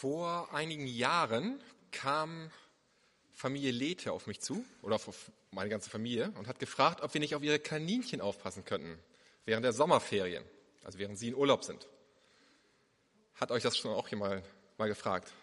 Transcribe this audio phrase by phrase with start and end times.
[0.00, 2.50] Vor einigen Jahren kam
[3.34, 7.20] Familie Lethe auf mich zu, oder auf meine ganze Familie, und hat gefragt, ob wir
[7.20, 8.98] nicht auf ihre Kaninchen aufpassen könnten,
[9.44, 10.42] während der Sommerferien,
[10.84, 11.86] also während sie in Urlaub sind.
[13.34, 14.42] Hat euch das schon auch jemand
[14.78, 15.34] mal gefragt?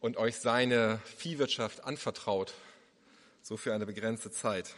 [0.00, 2.52] Und euch seine Viehwirtschaft anvertraut,
[3.40, 4.74] so für eine begrenzte Zeit.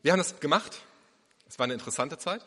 [0.00, 0.80] Wir haben das gemacht.
[1.46, 2.46] Es war eine interessante Zeit.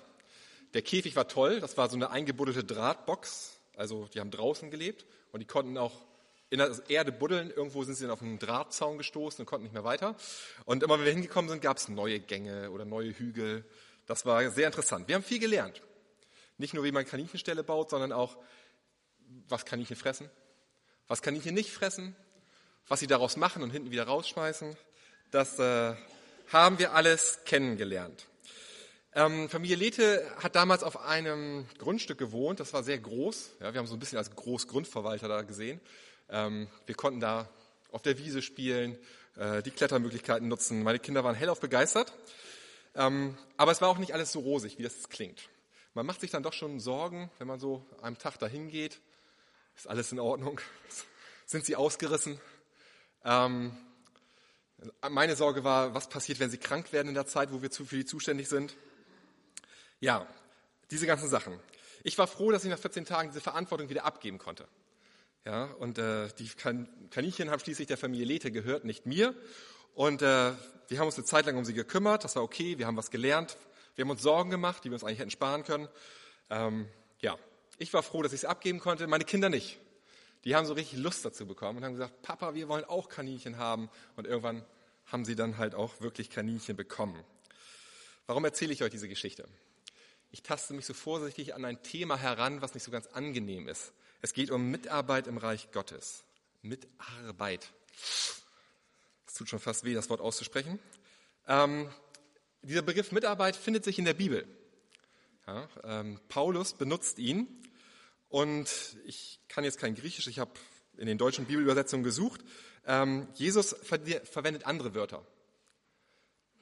[0.73, 1.59] Der Käfig war toll.
[1.59, 3.60] Das war so eine eingebuddelte Drahtbox.
[3.75, 6.05] Also die haben draußen gelebt und die konnten auch
[6.49, 7.49] in der Erde buddeln.
[7.49, 10.15] Irgendwo sind sie dann auf einen Drahtzaun gestoßen und konnten nicht mehr weiter.
[10.65, 13.65] Und immer wenn wir hingekommen sind, gab es neue Gänge oder neue Hügel.
[14.05, 15.07] Das war sehr interessant.
[15.07, 15.81] Wir haben viel gelernt.
[16.57, 18.37] Nicht nur, wie man Kaninchenställe baut, sondern auch,
[19.47, 20.29] was Kaninchen fressen,
[21.07, 22.15] was Kaninchen nicht fressen,
[22.87, 24.75] was sie daraus machen und hinten wieder rausschmeißen.
[25.31, 25.95] Das äh,
[26.51, 28.27] haben wir alles kennengelernt.
[29.13, 33.51] Ähm, Familie Lethe hat damals auf einem Grundstück gewohnt, das war sehr groß.
[33.59, 35.81] Ja, wir haben so ein bisschen als Großgrundverwalter da gesehen.
[36.29, 37.49] Ähm, wir konnten da
[37.91, 38.97] auf der Wiese spielen,
[39.35, 40.83] äh, die Klettermöglichkeiten nutzen.
[40.83, 42.13] Meine Kinder waren hellauf begeistert.
[42.95, 45.49] Ähm, aber es war auch nicht alles so rosig, wie das klingt.
[45.93, 49.01] Man macht sich dann doch schon Sorgen, wenn man so einem Tag dahin geht.
[49.75, 50.61] Ist alles in Ordnung?
[51.45, 52.39] Sind sie ausgerissen?
[53.25, 53.75] Ähm,
[55.09, 57.83] meine Sorge war, was passiert, wenn sie krank werden in der Zeit, wo wir zu
[57.83, 58.73] viel zuständig sind?
[60.01, 60.27] Ja,
[60.89, 61.59] diese ganzen Sachen.
[62.03, 64.67] Ich war froh, dass ich nach 14 Tagen diese Verantwortung wieder abgeben konnte.
[65.45, 69.35] Ja, und äh, die kan Kaninchen haben schließlich der Familie Lethe gehört, nicht mir.
[69.93, 70.53] Und äh,
[70.87, 72.23] wir haben uns eine Zeit lang um sie gekümmert.
[72.23, 72.79] Das war okay.
[72.79, 73.57] Wir haben was gelernt.
[73.95, 75.87] Wir haben uns Sorgen gemacht, die wir uns eigentlich hätten sparen können.
[76.49, 76.87] Ähm,
[77.19, 77.37] ja,
[77.77, 79.05] ich war froh, dass ich es abgeben konnte.
[79.05, 79.79] Meine Kinder nicht.
[80.45, 83.57] Die haben so richtig Lust dazu bekommen und haben gesagt, Papa, wir wollen auch Kaninchen
[83.57, 83.89] haben.
[84.15, 84.65] Und irgendwann
[85.05, 87.23] haben sie dann halt auch wirklich Kaninchen bekommen.
[88.25, 89.47] Warum erzähle ich euch diese Geschichte?
[90.31, 93.93] Ich taste mich so vorsichtig an ein Thema heran, was nicht so ganz angenehm ist.
[94.21, 96.23] Es geht um Mitarbeit im Reich Gottes.
[96.61, 97.71] Mitarbeit.
[99.27, 100.79] Es tut schon fast weh, das Wort auszusprechen.
[101.47, 101.89] Ähm,
[102.61, 104.47] dieser Begriff Mitarbeit findet sich in der Bibel.
[105.47, 107.47] Ja, ähm, Paulus benutzt ihn
[108.29, 110.51] und ich kann jetzt kein Griechisch, ich habe
[110.97, 112.41] in den deutschen Bibelübersetzungen gesucht.
[112.85, 115.25] Ähm, Jesus ver verwendet andere Wörter.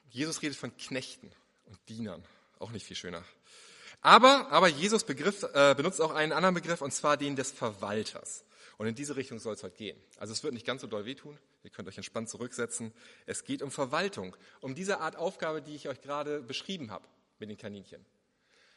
[0.08, 1.30] Jesus redet von Knechten
[1.66, 2.24] und Dienern,
[2.60, 3.24] auch nicht viel schöner.
[4.02, 8.44] Aber, aber Jesus Begriff, äh, benutzt auch einen anderen Begriff, und zwar den des Verwalters.
[8.78, 10.00] Und in diese Richtung soll es heute gehen.
[10.16, 11.38] Also es wird nicht ganz so doll wehtun.
[11.62, 12.94] Ihr könnt euch entspannt zurücksetzen.
[13.26, 17.06] Es geht um Verwaltung, um diese Art Aufgabe, die ich euch gerade beschrieben habe
[17.38, 18.06] mit den Kaninchen.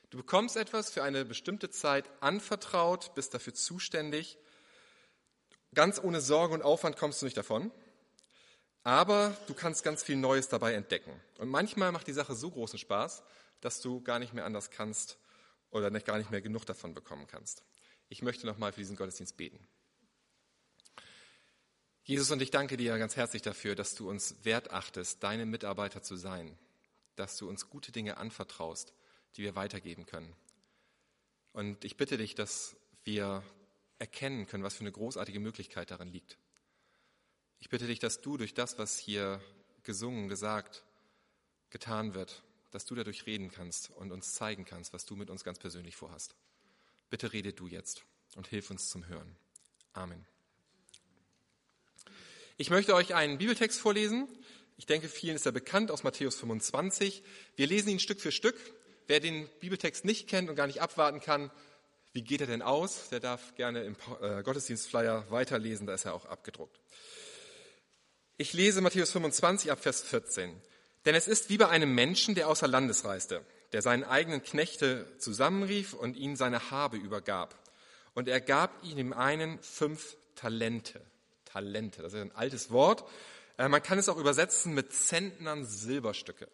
[0.09, 4.37] Du bekommst etwas für eine bestimmte Zeit anvertraut, bist dafür zuständig.
[5.73, 7.71] Ganz ohne Sorge und Aufwand kommst du nicht davon.
[8.83, 11.13] Aber du kannst ganz viel Neues dabei entdecken.
[11.37, 13.23] Und manchmal macht die Sache so großen Spaß,
[13.65, 15.17] dass du gar nicht mehr anders kannst
[15.69, 17.63] oder nicht, gar nicht mehr genug davon bekommen kannst.
[18.09, 19.65] Ich möchte nochmal für diesen Gottesdienst beten.
[22.03, 26.03] Jesus, und ich danke dir ganz herzlich dafür, dass du uns wert achtest, deine Mitarbeiter
[26.03, 26.57] zu sein,
[27.15, 28.93] dass du uns gute Dinge anvertraust,
[29.35, 30.35] die wir weitergeben können.
[31.53, 32.75] Und ich bitte dich, dass
[33.05, 33.43] wir
[33.99, 36.37] erkennen können, was für eine großartige Möglichkeit darin liegt.
[37.59, 39.39] Ich bitte dich, dass du durch das, was hier
[39.83, 40.83] gesungen, gesagt,
[41.69, 45.43] getan wird, dass du dadurch reden kannst und uns zeigen kannst, was du mit uns
[45.43, 46.35] ganz persönlich vorhast.
[47.09, 48.03] Bitte rede du jetzt
[48.35, 49.35] und hilf uns zum Hören.
[49.93, 50.25] Amen.
[52.57, 54.27] Ich möchte euch einen Bibeltext vorlesen.
[54.77, 57.23] Ich denke, vielen ist er bekannt aus Matthäus 25.
[57.55, 58.55] Wir lesen ihn Stück für Stück.
[59.07, 61.51] Wer den Bibeltext nicht kennt und gar nicht abwarten kann,
[62.13, 63.09] wie geht er denn aus?
[63.09, 66.79] Der darf gerne im äh, Gottesdienstflyer weiterlesen, da ist er auch abgedruckt.
[68.37, 70.59] Ich lese Matthäus 25 ab Vers 14.
[71.05, 75.05] Denn es ist wie bei einem Menschen, der außer Landes reiste, der seinen eigenen Knechte
[75.17, 77.55] zusammenrief und ihnen seine Habe übergab.
[78.13, 81.01] Und er gab ihm einen fünf Talente.
[81.45, 83.03] Talente, das ist ein altes Wort.
[83.57, 86.47] Äh, man kann es auch übersetzen mit Zentnern Silberstücke.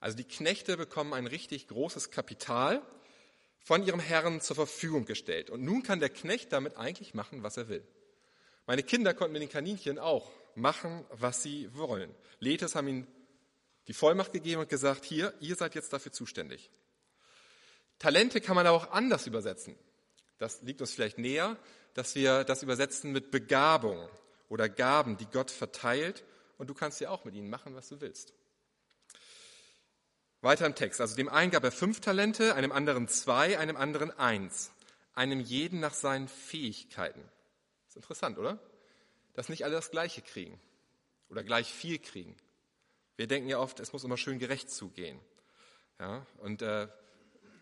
[0.00, 2.82] Also die Knechte bekommen ein richtig großes Kapital
[3.64, 5.50] von ihrem Herrn zur Verfügung gestellt.
[5.50, 7.84] Und nun kann der Knecht damit eigentlich machen, was er will.
[8.66, 12.14] Meine Kinder konnten mit den Kaninchen auch machen, was sie wollen.
[12.38, 13.06] Letes haben ihnen
[13.88, 16.70] die Vollmacht gegeben und gesagt, hier, ihr seid jetzt dafür zuständig.
[17.98, 19.76] Talente kann man aber auch anders übersetzen.
[20.36, 21.56] Das liegt uns vielleicht näher,
[21.94, 24.08] dass wir das übersetzen mit Begabung
[24.48, 26.22] oder Gaben, die Gott verteilt
[26.58, 28.34] und du kannst ja auch mit ihnen machen, was du willst.
[30.42, 31.00] Weiter im Text.
[31.00, 34.70] Also dem einen gab er fünf Talente, einem anderen zwei, einem anderen eins.
[35.14, 37.28] Einem jeden nach seinen Fähigkeiten.
[37.88, 38.60] Ist interessant, oder?
[39.32, 40.60] Dass nicht alle das Gleiche kriegen
[41.28, 42.36] oder gleich viel kriegen.
[43.18, 45.18] Wir denken ja oft, es muss immer schön gerecht zugehen.
[45.98, 46.86] Ja, und äh,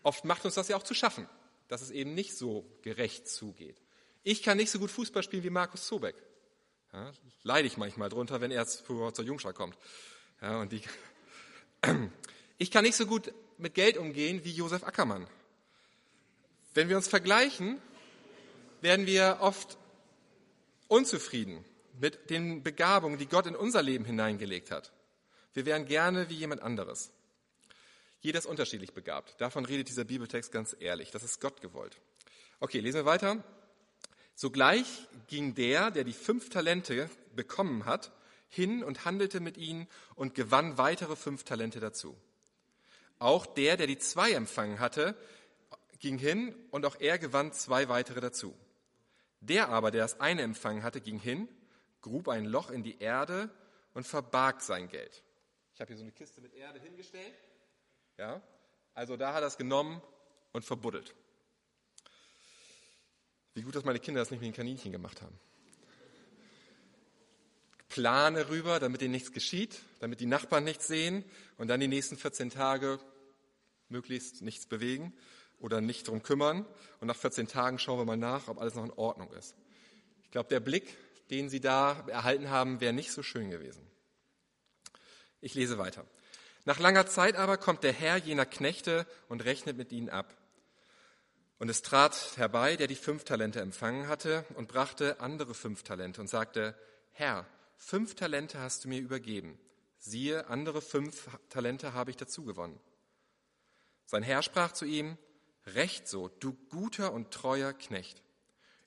[0.03, 1.27] oft macht uns das ja auch zu schaffen,
[1.67, 3.81] dass es eben nicht so gerecht zugeht.
[4.21, 6.15] Ich kann nicht so gut Fußball spielen wie Markus Zobeck.
[6.93, 7.11] Ja,
[7.41, 9.75] leide ich manchmal drunter, wenn er zur Jungschar kommt.
[10.43, 10.81] Ja, und die
[12.59, 15.25] ich kann nicht so gut mit Geld umgehen wie Josef Ackermann.
[16.75, 17.81] Wenn wir uns vergleichen,
[18.81, 19.79] werden wir oft
[20.87, 21.65] unzufrieden
[21.99, 24.91] mit den Begabungen, die Gott in unser Leben hineingelegt hat.
[25.57, 27.09] Wir wären gerne wie jemand anderes.
[28.19, 29.41] Jeder ist unterschiedlich begabt.
[29.41, 31.09] Davon redet dieser Bibeltext ganz ehrlich.
[31.09, 31.97] Das ist Gott gewollt.
[32.59, 33.43] Okay, lesen wir weiter.
[34.35, 34.85] Sogleich
[35.25, 38.11] ging der, der die fünf Talente bekommen hat,
[38.49, 42.15] hin und handelte mit ihnen und gewann weitere fünf Talente dazu.
[43.17, 45.15] Auch der, der die zwei empfangen hatte,
[45.97, 48.55] ging hin und auch er gewann zwei weitere dazu.
[49.39, 51.49] Der aber, der das eine empfangen hatte, ging hin,
[52.03, 53.49] grub ein Loch in die Erde
[53.95, 55.23] und verbarg sein Geld.
[55.77, 57.35] Ich habe hier so eine Kiste mit Erde hingestellt.
[58.17, 58.41] Ja,
[58.95, 60.01] also da hat er es genommen
[60.51, 61.13] und verbuddelt.
[63.53, 65.39] Wie gut, dass meine Kinder das nicht mit den Kaninchen gemacht haben.
[67.89, 71.23] Plane rüber, damit ihnen nichts geschieht, damit die Nachbarn nichts sehen
[71.59, 72.99] und dann die nächsten 14 Tage
[73.87, 75.13] möglichst nichts bewegen
[75.59, 76.65] oder nicht drum kümmern.
[77.01, 79.53] Und nach 14 Tagen schauen wir mal nach, ob alles noch in Ordnung ist.
[80.23, 80.97] Ich glaube, der Blick,
[81.29, 83.87] den Sie da erhalten haben, wäre nicht so schön gewesen.
[85.41, 86.05] Ich lese weiter.
[86.65, 90.35] Nach langer Zeit aber kommt der Herr jener Knechte und rechnet mit ihnen ab.
[91.59, 96.21] Und es trat herbei, der die fünf Talente empfangen hatte, und brachte andere fünf Talente
[96.21, 96.75] und sagte,
[97.11, 97.45] Herr,
[97.77, 99.57] fünf Talente hast du mir übergeben.
[99.97, 102.79] Siehe, andere fünf Talente habe ich dazu gewonnen.
[104.05, 105.17] Sein Herr sprach zu ihm,
[105.65, 108.21] Recht so, du guter und treuer Knecht.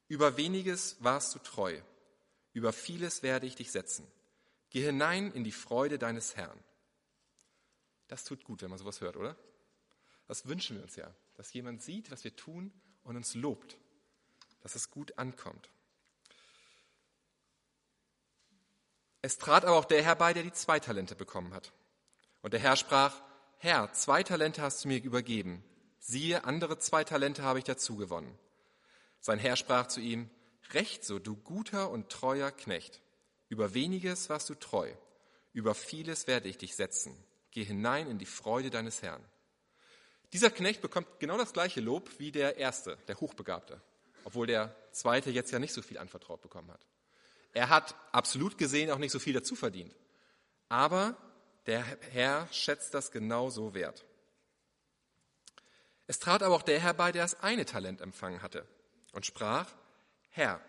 [0.09, 1.79] Über weniges warst du treu,
[2.53, 4.07] über vieles werde ich dich setzen.
[4.71, 6.59] Geh hinein in die Freude deines Herrn.
[8.09, 9.37] Das tut gut, wenn man sowas hört, oder?
[10.27, 12.73] Das wünschen wir uns ja, dass jemand sieht, was wir tun
[13.03, 13.79] und uns lobt,
[14.61, 15.69] dass es gut ankommt.
[19.23, 21.73] Es trat aber auch der Herr bei, der die zwei Talente bekommen hat.
[22.43, 23.21] Und der Herr sprach,
[23.59, 25.63] Herr, zwei Talente hast du mir übergeben.
[25.99, 28.39] Siehe, andere zwei Talente habe ich dazu gewonnen.
[29.21, 30.31] Sein Herr sprach zu ihm,
[30.73, 33.03] Recht so, du guter und treuer Knecht.
[33.51, 34.91] Über weniges warst du treu,
[35.53, 37.15] über vieles werde ich dich setzen.
[37.51, 39.25] Geh hinein in die Freude deines Herrn.
[40.33, 43.83] Dieser Knecht bekommt genau das gleiche Lob wie der erste, der Hochbegabte,
[44.25, 46.87] obwohl der zweite jetzt ja nicht so viel anvertraut bekommen hat.
[47.53, 49.97] Er hat absolut gesehen auch nicht so viel dazu verdient.
[50.69, 51.17] Aber
[51.67, 54.05] der Herr schätzt das genauso wert.
[56.07, 58.65] Es trat aber auch der herbei, der das eine Talent empfangen hatte
[59.13, 59.67] und sprach,
[60.29, 60.61] Herr,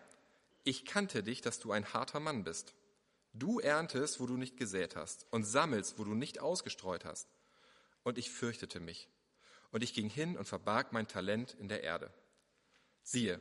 [0.64, 2.74] ich kannte dich, dass du ein harter Mann bist.
[3.32, 7.28] Du erntest, wo du nicht gesät hast, und sammelst, wo du nicht ausgestreut hast.
[8.02, 9.08] Und ich fürchtete mich.
[9.70, 12.12] Und ich ging hin und verbarg mein Talent in der Erde.
[13.02, 13.40] Siehe,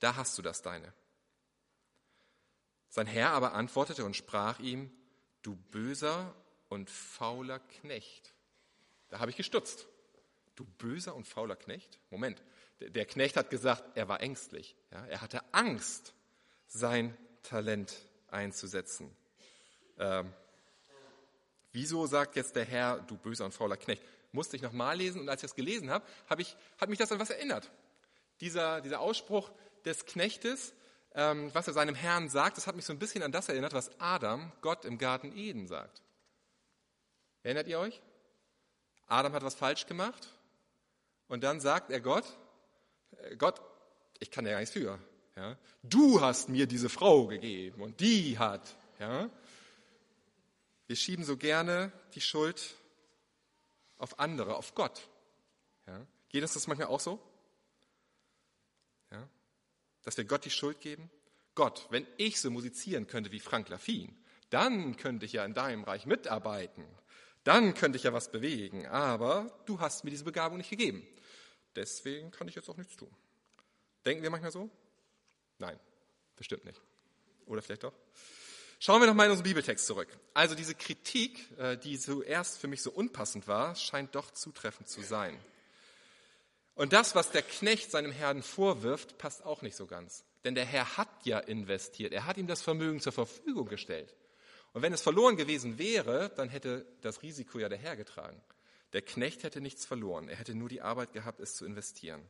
[0.00, 0.92] da hast du das deine.
[2.88, 4.90] Sein Herr aber antwortete und sprach ihm,
[5.42, 6.34] du böser
[6.68, 8.34] und fauler Knecht.
[9.08, 9.86] Da habe ich gestutzt.
[10.56, 12.00] Du böser und fauler Knecht?
[12.10, 12.42] Moment,
[12.80, 14.76] der Knecht hat gesagt, er war ängstlich.
[14.90, 16.14] Ja, er hatte Angst,
[16.68, 17.94] sein Talent
[18.30, 19.14] einzusetzen.
[19.98, 20.32] Ähm,
[21.72, 24.02] wieso sagt jetzt der Herr, du böser und fauler Knecht?
[24.32, 27.10] Musste ich nochmal lesen und als ich das gelesen habe, hab ich, hat mich das
[27.10, 27.70] an was erinnert.
[28.40, 29.50] Dieser, dieser Ausspruch
[29.84, 30.74] des Knechtes,
[31.14, 33.72] ähm, was er seinem Herrn sagt, das hat mich so ein bisschen an das erinnert,
[33.72, 36.02] was Adam Gott im Garten Eden sagt.
[37.42, 38.00] Erinnert ihr euch?
[39.06, 40.28] Adam hat was falsch gemacht
[41.28, 42.24] und dann sagt er Gott,
[43.22, 43.60] äh, Gott,
[44.18, 44.98] ich kann ja gar nichts für.
[45.38, 45.56] Ja?
[45.84, 48.76] Du hast mir diese Frau gegeben und die hat.
[48.98, 49.30] Ja?
[50.88, 52.74] Wir schieben so gerne die Schuld
[53.98, 55.08] auf andere, auf Gott.
[55.86, 56.04] Ja?
[56.28, 57.20] Geht uns das manchmal auch so?
[59.12, 59.28] Ja?
[60.02, 61.08] Dass wir Gott die Schuld geben?
[61.54, 64.16] Gott, wenn ich so musizieren könnte wie Frank Laffin,
[64.50, 66.84] dann könnte ich ja in deinem Reich mitarbeiten.
[67.44, 68.86] Dann könnte ich ja was bewegen.
[68.86, 71.06] Aber du hast mir diese Begabung nicht gegeben.
[71.76, 73.14] Deswegen kann ich jetzt auch nichts tun.
[74.04, 74.68] Denken wir manchmal so?
[75.58, 75.78] Nein,
[76.36, 76.80] bestimmt nicht.
[77.46, 77.94] Oder vielleicht doch?
[78.80, 80.08] Schauen wir noch mal in unseren Bibeltext zurück.
[80.34, 85.02] Also diese Kritik, äh, die zuerst für mich so unpassend war, scheint doch zutreffend zu
[85.02, 85.36] sein.
[86.74, 90.24] Und das, was der Knecht seinem Herrn vorwirft, passt auch nicht so ganz.
[90.44, 92.12] Denn der Herr hat ja investiert.
[92.12, 94.14] Er hat ihm das Vermögen zur Verfügung gestellt.
[94.72, 98.40] Und wenn es verloren gewesen wäre, dann hätte das Risiko ja der Herr getragen.
[98.92, 100.28] Der Knecht hätte nichts verloren.
[100.28, 102.22] Er hätte nur die Arbeit gehabt, es zu investieren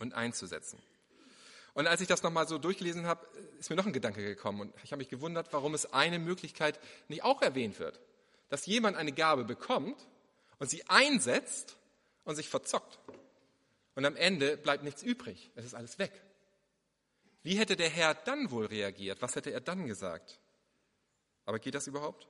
[0.00, 0.82] und einzusetzen.
[1.74, 3.26] Und als ich das nochmal so durchgelesen habe,
[3.58, 6.78] ist mir noch ein Gedanke gekommen und ich habe mich gewundert, warum es eine Möglichkeit
[7.08, 8.00] nicht auch erwähnt wird.
[8.48, 10.06] Dass jemand eine Gabe bekommt
[10.58, 11.76] und sie einsetzt
[12.24, 12.98] und sich verzockt.
[13.96, 15.50] Und am Ende bleibt nichts übrig.
[15.56, 16.12] Es ist alles weg.
[17.42, 19.20] Wie hätte der Herr dann wohl reagiert?
[19.20, 20.38] Was hätte er dann gesagt?
[21.44, 22.28] Aber geht das überhaupt?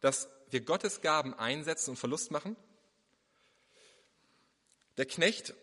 [0.00, 2.56] Dass wir Gottes Gaben einsetzen und Verlust machen?
[4.96, 5.54] Der Knecht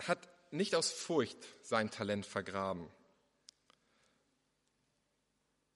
[0.00, 2.88] hat nicht aus Furcht sein Talent vergraben.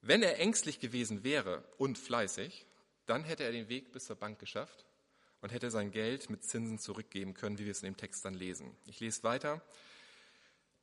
[0.01, 2.67] Wenn er ängstlich gewesen wäre und fleißig,
[3.07, 4.85] dann hätte er den Weg bis zur Bank geschafft
[5.41, 8.35] und hätte sein Geld mit Zinsen zurückgeben können, wie wir es in dem Text dann
[8.35, 8.77] lesen.
[8.87, 9.63] Ich lese weiter.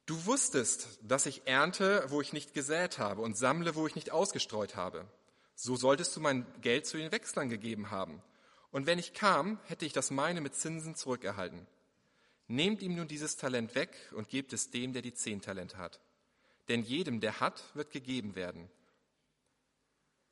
[0.05, 4.11] Du wusstest, dass ich ernte, wo ich nicht gesät habe und sammle, wo ich nicht
[4.11, 5.07] ausgestreut habe.
[5.55, 8.21] So solltest du mein Geld zu den Wechslern gegeben haben.
[8.71, 11.65] Und wenn ich kam, hätte ich das meine mit Zinsen zurückerhalten.
[12.47, 15.99] Nehmt ihm nun dieses Talent weg und gebt es dem, der die zehn Talente hat.
[16.67, 18.69] Denn jedem, der hat, wird gegeben werden.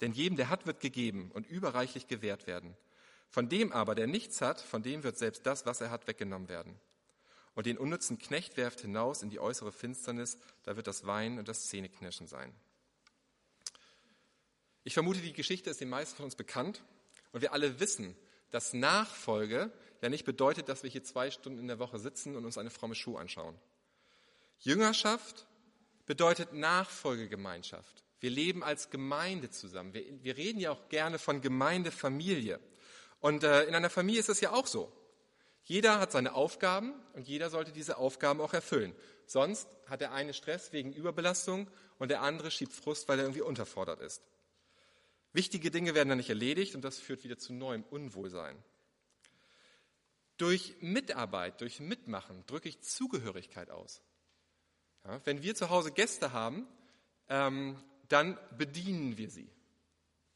[0.02, 2.76] Denn jedem, der hat, wird gegeben und überreichlich gewährt werden.
[3.30, 6.50] Von dem aber, der nichts hat, von dem wird selbst das, was er hat, weggenommen
[6.50, 6.80] werden.
[7.54, 11.48] Und den unnützen Knecht werft hinaus in die äußere Finsternis, da wird das Weinen und
[11.48, 12.54] das Zähneknirschen sein.
[14.84, 16.84] Ich vermute, die Geschichte ist den meisten von uns bekannt
[17.32, 18.16] und wir alle wissen,
[18.50, 22.46] dass Nachfolge ja nicht bedeutet, dass wir hier zwei Stunden in der Woche sitzen und
[22.46, 23.56] uns eine fromme Schuh anschauen.
[24.60, 25.48] Jüngerschaft
[26.06, 28.04] bedeutet Nachfolgegemeinschaft.
[28.20, 29.94] Wir leben als Gemeinde zusammen.
[29.94, 32.60] Wir, wir reden ja auch gerne von Gemeindefamilie.
[33.20, 34.92] Und äh, in einer Familie ist es ja auch so.
[35.64, 38.96] Jeder hat seine Aufgaben und jeder sollte diese Aufgaben auch erfüllen.
[39.26, 43.42] Sonst hat der eine Stress wegen Überbelastung und der andere schiebt Frust, weil er irgendwie
[43.42, 44.24] unterfordert ist.
[45.34, 48.62] Wichtige Dinge werden dann nicht erledigt und das führt wieder zu neuem Unwohlsein.
[50.42, 54.02] Durch Mitarbeit, durch Mitmachen drücke ich Zugehörigkeit aus.
[55.06, 56.68] Ja, wenn wir zu Hause Gäste haben,
[57.30, 59.48] ähm, dann bedienen wir sie.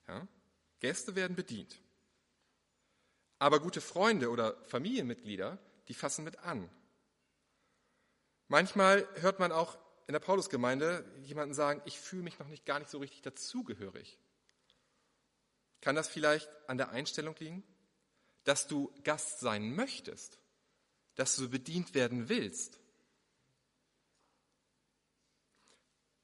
[0.08, 0.28] Ja?
[0.80, 1.82] Gäste werden bedient.
[3.40, 5.58] Aber gute Freunde oder Familienmitglieder,
[5.88, 6.70] die fassen mit an.
[8.48, 12.78] Manchmal hört man auch in der Paulusgemeinde jemanden sagen, ich fühle mich noch nicht gar
[12.78, 14.20] nicht so richtig dazugehörig.
[15.82, 17.64] Kann das vielleicht an der Einstellung liegen,
[18.46, 20.40] dass du Gast sein möchtest,
[21.16, 22.80] dass du bedient werden willst?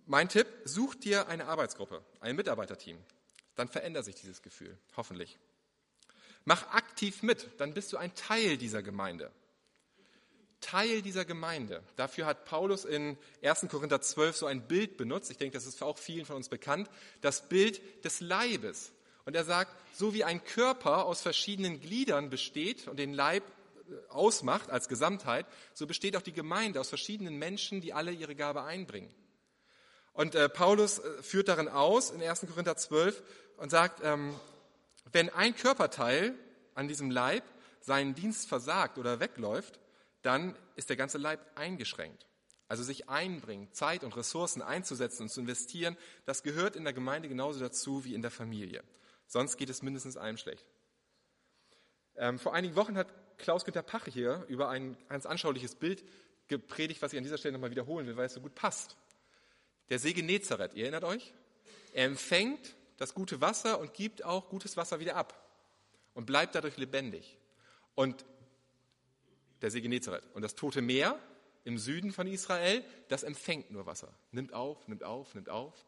[0.05, 2.97] Mein Tipp, such dir eine Arbeitsgruppe, ein Mitarbeiterteam.
[3.55, 5.37] Dann verändert sich dieses Gefühl, hoffentlich.
[6.45, 9.31] Mach aktiv mit, dann bist du ein Teil dieser Gemeinde.
[10.59, 11.83] Teil dieser Gemeinde.
[11.95, 13.67] Dafür hat Paulus in 1.
[13.69, 15.31] Korinther 12 so ein Bild benutzt.
[15.31, 16.89] Ich denke, das ist auch vielen von uns bekannt.
[17.21, 18.91] Das Bild des Leibes.
[19.25, 24.09] Und er sagt, so wie ein Körper aus verschiedenen Gliedern besteht und den Leib äh,
[24.09, 28.63] ausmacht als Gesamtheit, so besteht auch die Gemeinde aus verschiedenen Menschen, die alle ihre Gabe
[28.63, 29.13] einbringen.
[30.13, 32.45] Und äh, Paulus äh, führt darin aus in 1.
[32.47, 33.21] Korinther 12
[33.57, 34.35] und sagt, ähm,
[35.11, 36.33] wenn ein Körperteil
[36.73, 37.43] an diesem Leib
[37.79, 39.79] seinen Dienst versagt oder wegläuft,
[40.21, 42.25] dann ist der ganze Leib eingeschränkt.
[42.67, 47.27] Also sich einbringen, Zeit und Ressourcen einzusetzen und zu investieren, das gehört in der Gemeinde
[47.27, 48.83] genauso dazu wie in der Familie.
[49.31, 50.65] Sonst geht es mindestens einem schlecht.
[52.17, 53.07] Ähm, vor einigen Wochen hat
[53.37, 56.03] Klaus-Günter Pache hier über ein ganz anschauliches Bild
[56.49, 58.97] gepredigt, was ich an dieser Stelle nochmal wiederholen will, weil es so gut passt.
[59.89, 61.33] Der See Genezareth, ihr erinnert euch?
[61.93, 65.49] Er empfängt das gute Wasser und gibt auch gutes Wasser wieder ab
[66.13, 67.37] und bleibt dadurch lebendig.
[67.95, 68.25] Und
[69.61, 71.17] der See Genezareth und das Tote Meer
[71.63, 75.85] im Süden von Israel, das empfängt nur Wasser, nimmt auf, nimmt auf, nimmt auf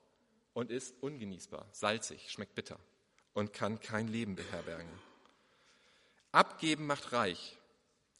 [0.53, 2.79] und ist ungenießbar, salzig, schmeckt bitter
[3.33, 4.89] und kann kein Leben beherbergen.
[6.31, 7.57] Abgeben macht reich.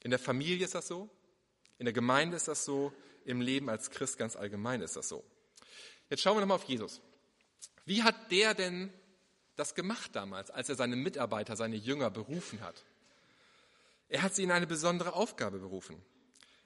[0.02, 1.10] In der Familie ist das so,
[1.78, 2.94] in der Gemeinde ist das so,
[3.26, 5.24] im Leben als Christ ganz allgemein ist das so.
[6.10, 7.02] Jetzt schauen wir nochmal auf Jesus.
[7.86, 8.92] Wie hat der denn
[9.56, 12.84] das gemacht damals, als er seine Mitarbeiter, seine Jünger berufen hat?
[14.10, 16.04] Er hat sie in eine besondere Aufgabe berufen.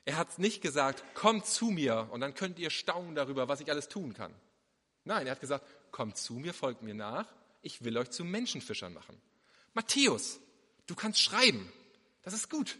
[0.05, 3.69] Er hat nicht gesagt, kommt zu mir und dann könnt ihr staunen darüber, was ich
[3.69, 4.33] alles tun kann.
[5.03, 7.27] Nein, er hat gesagt, kommt zu mir, folgt mir nach,
[7.67, 9.21] ich will euch zu Menschenfischern machen.
[9.73, 10.39] Matthäus,
[10.87, 11.69] du kannst schreiben,
[12.23, 12.77] das ist gut.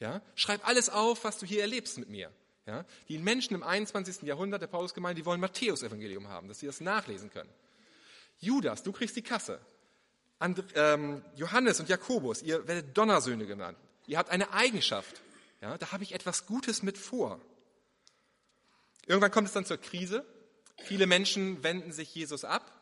[0.00, 0.22] Ja?
[0.34, 2.32] Schreib alles auf, was du hier erlebst mit mir.
[2.66, 2.86] Ja?
[3.08, 4.22] Die Menschen im 21.
[4.22, 7.50] Jahrhundert der Paulusgemeinde, die wollen Matthäus-Evangelium haben, dass sie das nachlesen können.
[8.38, 9.60] Judas, du kriegst die Kasse.
[10.38, 13.78] And, ähm, Johannes und Jakobus, ihr werdet Donnersöhne genannt.
[14.06, 15.20] Ihr habt eine Eigenschaft.
[15.60, 17.38] Ja, da habe ich etwas Gutes mit vor.
[19.06, 20.24] Irgendwann kommt es dann zur Krise.
[20.78, 22.81] Viele Menschen wenden sich Jesus ab,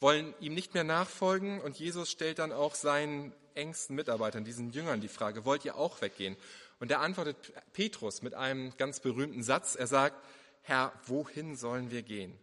[0.00, 5.00] wollen ihm nicht mehr nachfolgen und Jesus stellt dann auch seinen engsten Mitarbeitern, diesen Jüngern,
[5.00, 6.36] die Frage, wollt ihr auch weggehen?
[6.80, 7.36] Und da antwortet
[7.72, 9.74] Petrus mit einem ganz berühmten Satz.
[9.74, 10.24] Er sagt,
[10.62, 12.38] Herr, wohin sollen wir gehen?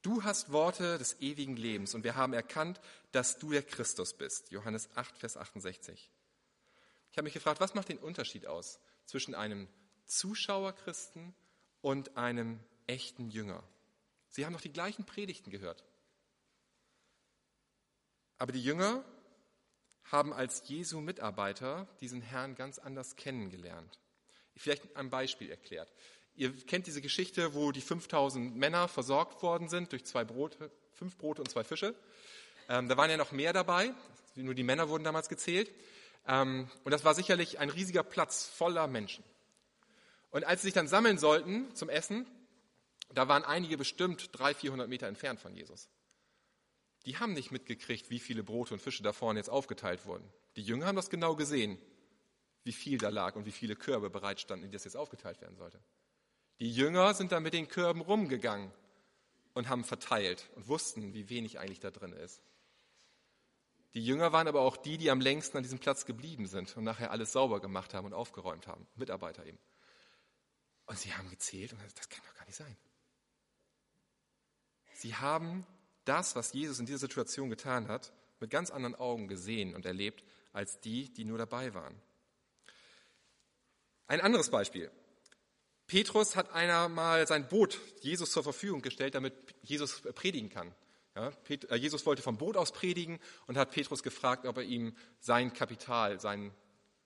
[0.00, 2.80] Du hast Worte des ewigen Lebens und wir haben erkannt,
[3.12, 4.50] dass du der Christus bist.
[4.50, 6.10] Johannes 8, Vers 68.
[7.10, 9.68] Ich habe mich gefragt, was macht den Unterschied aus zwischen einem
[10.06, 11.34] Zuschauerchristen
[11.80, 13.62] und einem echten Jünger?
[14.28, 15.84] Sie haben noch die gleichen Predigten gehört.
[18.38, 19.04] Aber die Jünger
[20.04, 23.98] haben als Jesu Mitarbeiter diesen Herrn ganz anders kennengelernt.
[24.56, 25.92] Vielleicht ein Beispiel erklärt.
[26.36, 31.16] Ihr kennt diese Geschichte, wo die 5000 Männer versorgt worden sind durch zwei Brote, fünf
[31.16, 31.94] Brote und zwei Fische.
[32.68, 33.92] Ähm, da waren ja noch mehr dabei,
[34.34, 35.70] nur die Männer wurden damals gezählt.
[36.26, 39.24] Ähm, und das war sicherlich ein riesiger Platz voller Menschen.
[40.30, 42.26] Und als sie sich dann sammeln sollten zum Essen,
[43.12, 45.88] da waren einige bestimmt 300, 400 Meter entfernt von Jesus.
[47.06, 50.24] Die haben nicht mitgekriegt, wie viele Brote und Fische da vorne jetzt aufgeteilt wurden.
[50.56, 51.78] Die Jünger haben das genau gesehen,
[52.62, 55.56] wie viel da lag und wie viele Körbe bereitstanden, in die das jetzt aufgeteilt werden
[55.56, 55.80] sollte.
[56.60, 58.72] Die Jünger sind dann mit den Körben rumgegangen
[59.52, 62.42] und haben verteilt und wussten, wie wenig eigentlich da drin ist.
[63.94, 66.84] Die Jünger waren aber auch die, die am längsten an diesem Platz geblieben sind und
[66.84, 68.86] nachher alles sauber gemacht haben und aufgeräumt haben.
[68.96, 69.58] Mitarbeiter eben.
[70.86, 72.76] Und sie haben gezählt und gesagt, das kann doch gar nicht sein.
[74.94, 75.66] Sie haben
[76.04, 80.24] das, was Jesus in dieser Situation getan hat, mit ganz anderen Augen gesehen und erlebt,
[80.52, 82.00] als die, die nur dabei waren.
[84.06, 84.90] Ein anderes Beispiel.
[85.86, 90.74] Petrus hat einer mal sein Boot Jesus zur Verfügung gestellt, damit Jesus predigen kann.
[91.14, 94.96] Ja, äh, Jesus wollte vom Boot aus predigen und hat Petrus gefragt, ob er ihm
[95.20, 96.52] sein Kapital, sein,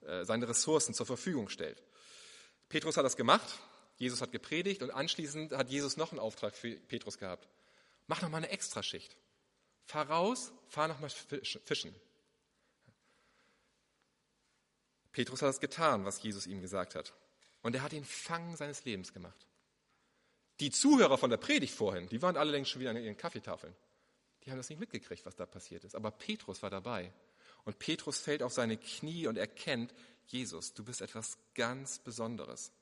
[0.01, 1.83] äh, seine Ressourcen zur Verfügung stellt.
[2.69, 3.59] Petrus hat das gemacht,
[3.97, 7.49] Jesus hat gepredigt und anschließend hat Jesus noch einen Auftrag für Petrus gehabt.
[8.09, 9.17] Mach noch mal eine Extraschicht.
[9.85, 11.95] Fahr raus, fahr noch mal fischen.
[15.13, 17.15] Petrus hat das getan, was Jesus ihm gesagt hat.
[17.63, 19.47] Und er hat den Fang seines Lebens gemacht.
[20.61, 23.75] Die Zuhörer von der Predigt vorhin, die waren alle längst schon wieder an ihren Kaffeetafeln.
[24.45, 25.95] Die haben das nicht mitgekriegt, was da passiert ist.
[25.95, 27.13] Aber Petrus war dabei.
[27.65, 29.95] Und Petrus fällt auf seine Knie und erkennt,
[30.27, 32.73] Jesus, du bist etwas ganz Besonderes.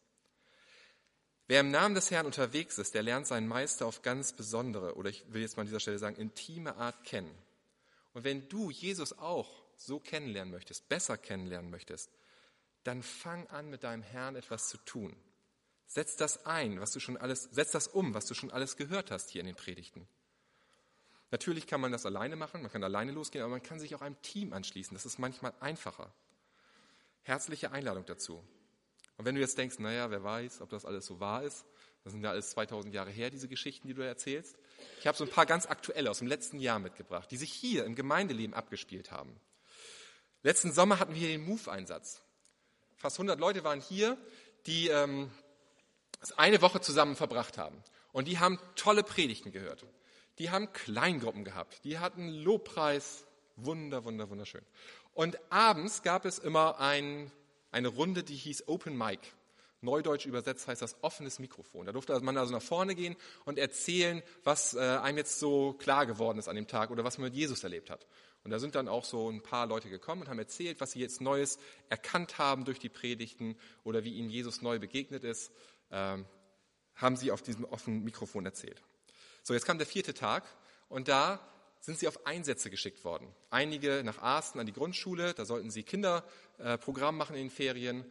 [1.49, 5.11] Wer im Namen des Herrn unterwegs ist, der lernt seinen Meister auf ganz besondere, oder
[5.11, 7.31] ich will jetzt mal an dieser Stelle sagen, intime Art kennen.
[8.15, 12.11] Und wenn du Jesus auch so kennenlernen möchtest, besser kennenlernen möchtest,
[12.83, 15.15] dann fang an, mit deinem Herrn etwas zu tun.
[15.87, 19.13] Setz das ein, was du schon alles, setz das um, was du schon alles gehört
[19.13, 20.09] hast hier in den Predigten.
[21.31, 24.01] Natürlich kann man das alleine machen, man kann alleine losgehen, aber man kann sich auch
[24.01, 24.97] einem Team anschließen.
[24.97, 26.13] Das ist manchmal einfacher.
[27.23, 28.43] Herzliche Einladung dazu.
[29.17, 31.65] Und wenn du jetzt denkst, naja, wer weiß, ob das alles so wahr ist,
[32.05, 34.57] das sind ja alles 2000 Jahre her, diese Geschichten, die du erzählst.
[35.01, 37.85] Ich habe so ein paar ganz aktuelle aus dem letzten Jahr mitgebracht, die sich hier
[37.85, 39.41] im Gemeindeleben abgespielt haben.
[40.43, 42.23] Letzten Sommer hatten wir hier den Move-Einsatz.
[42.97, 44.17] Fast 100 Leute waren hier,
[44.67, 45.31] die ähm,
[46.37, 47.83] eine Woche zusammen verbracht haben.
[48.13, 49.85] Und die haben tolle Predigten gehört.
[50.39, 51.85] Die haben Kleingruppen gehabt.
[51.85, 53.27] Die hatten Lobpreis.
[53.57, 54.65] Wunder, wunder, wunderschön.
[55.15, 57.33] Und abends gab es immer ein
[57.77, 59.21] eine Runde, die hieß Open Mic.
[59.83, 61.85] Neudeutsch übersetzt heißt das offenes Mikrofon.
[61.85, 66.07] Da durfte man also nach vorne gehen und erzählen, was äh, einem jetzt so klar
[66.07, 68.07] geworden ist an dem Tag oder was man mit Jesus erlebt hat.
[68.45, 71.01] Und da sind dann auch so ein paar Leute gekommen und haben erzählt, was sie
[71.01, 71.59] jetzt Neues
[71.91, 75.53] erkannt haben durch die Predigten oder wie ihnen Jesus neu begegnet ist,
[75.91, 76.25] ähm,
[76.95, 78.83] haben sie auf diesem offenen Mikrofon erzählt.
[79.43, 80.45] So, jetzt kam der vierte Tag
[80.89, 81.47] und da
[81.81, 83.33] sind sie auf Einsätze geschickt worden.
[83.51, 88.05] Einige nach Arsten an die Grundschule, da sollten sie Kinderprogramm machen in den Ferien.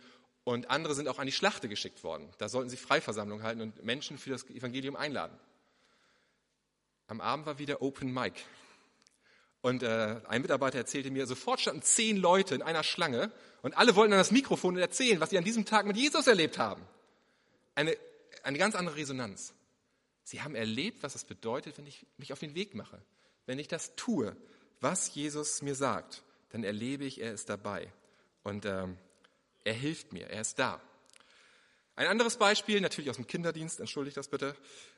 [0.43, 2.29] Und andere sind auch an die Schlachte geschickt worden.
[2.37, 5.37] Da sollten sie Freiversammlung halten und Menschen für das Evangelium einladen.
[7.07, 8.43] Am Abend war wieder Open Mic.
[9.61, 13.31] Und äh, ein Mitarbeiter erzählte mir, sofort standen zehn Leute in einer Schlange
[13.63, 16.59] und alle wollten an das Mikrofon erzählen, was sie an diesem Tag mit Jesus erlebt
[16.59, 16.83] haben.
[17.73, 17.97] Eine,
[18.43, 19.55] eine ganz andere Resonanz.
[20.23, 23.01] Sie haben erlebt, was es bedeutet, wenn ich mich auf den Weg mache.
[23.45, 24.35] Wenn ich das tue,
[24.81, 27.91] was Jesus mir sagt, dann erlebe ich, er ist dabei.
[28.43, 28.97] Und ähm,
[29.63, 30.81] er hilft mir, er ist da.
[31.95, 34.55] Ein anderes Beispiel, natürlich aus dem Kinderdienst, entschuldigt das bitte.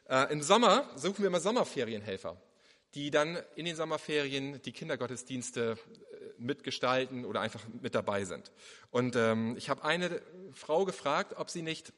[0.09, 2.41] Äh, Im Sommer suchen wir immer Sommerferienhelfer,
[2.95, 8.51] die dann in den Sommerferien die Kindergottesdienste äh, mitgestalten oder einfach mit dabei sind.
[8.89, 10.21] Und ähm, ich habe eine
[10.53, 11.93] Frau gefragt, ob sie nicht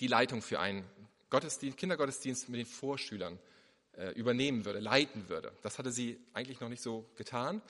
[0.00, 0.84] die Leitung für einen
[1.30, 3.38] Gottesdienst, Kindergottesdienst mit den Vorschülern
[4.14, 5.52] übernehmen würde, leiten würde.
[5.62, 7.62] Das hatte sie eigentlich noch nicht so getan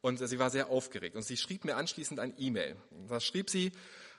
[0.00, 1.16] und sie war sehr aufgeregt.
[1.16, 2.76] Und sie schrieb mir anschließend ein E-Mail.
[3.08, 3.72] Da schrieb sie,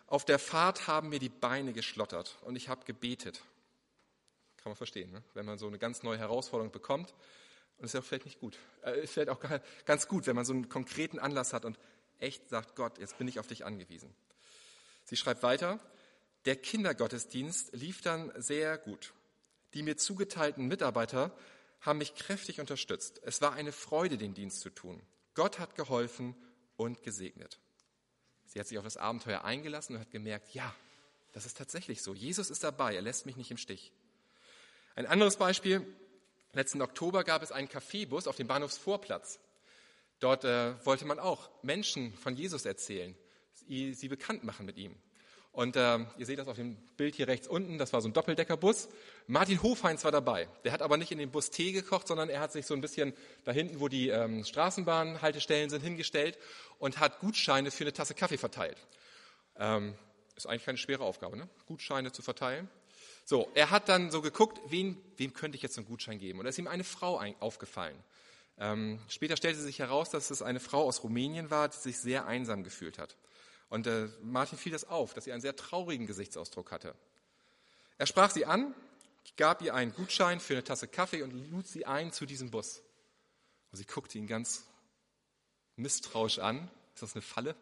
[0.08, 3.42] auf der Fahrt haben mir die Beine geschlottert und ich habe gebetet.
[4.58, 5.24] Kann man verstehen, ne?
[5.34, 7.14] wenn man so eine ganz neue Herausforderung bekommt.
[7.78, 8.58] Und es ist ja vielleicht nicht gut.
[8.82, 9.42] Es äh, ist vielleicht auch
[9.86, 11.78] ganz gut, wenn man so einen konkreten Anlass hat und
[12.20, 14.14] echt sagt, Gott, jetzt bin ich auf dich angewiesen.
[15.04, 15.80] Sie schreibt weiter,
[16.46, 19.14] der Kindergottesdienst lief dann sehr gut.
[19.74, 21.36] Die mir zugeteilten Mitarbeiter
[21.84, 23.22] haben mich kräftig unterstützt.
[23.24, 25.02] Es war eine Freude, den Dienst zu tun.
[25.36, 26.36] Gott hat geholfen
[26.76, 27.60] und gesegnet.
[28.46, 30.76] Sie hat sich auf das Abenteuer eingelassen und hat gemerkt, ja,
[31.32, 32.14] das ist tatsächlich so.
[32.14, 33.92] Jesus ist dabei, er lässt mich nicht im Stich.
[34.96, 35.86] Ein anderes Beispiel,
[36.56, 39.40] Letzten Oktober gab es einen Kaffeebus auf dem Bahnhofsvorplatz.
[40.20, 43.18] Dort äh, wollte man auch Menschen von Jesus erzählen,
[43.54, 44.96] sie, sie bekannt machen mit ihm.
[45.54, 48.14] Und äh, ihr seht das auf dem Bild hier rechts unten, das war so ein
[48.14, 48.90] Doppeldeckerbus.
[49.28, 50.50] Martin Hofheinz war dabei.
[50.64, 52.82] Der hat aber nicht in den Bus Tee gekocht, sondern er hat sich so ein
[52.82, 53.14] bisschen
[53.44, 56.40] da hinten, wo die ähm, Straßenbahnhaltestellen sind, hingestellt
[56.80, 58.78] und hat Gutscheine für eine Tasse Kaffee verteilt.
[59.60, 59.94] Ähm,
[60.36, 61.48] ist eigentlich keine schwere Aufgabe, ne?
[61.68, 62.68] Gutscheine zu verteilen.
[63.24, 66.40] So, er hat dann so geguckt, wen, wem könnte ich jetzt einen Gutschein geben?
[66.40, 67.96] Und da ist ihm eine Frau ein, aufgefallen.
[68.58, 72.26] Ähm, später stellte sich heraus, dass es eine Frau aus Rumänien war, die sich sehr
[72.26, 73.16] einsam gefühlt hat.
[73.74, 76.94] Und äh, Martin fiel das auf, dass sie einen sehr traurigen Gesichtsausdruck hatte.
[77.98, 78.76] Er sprach sie an,
[79.36, 82.84] gab ihr einen Gutschein für eine Tasse Kaffee und lud sie ein zu diesem Bus.
[83.72, 84.68] Und sie guckte ihn ganz
[85.76, 86.70] misstrauisch an.
[86.94, 87.56] Ist das eine Falle?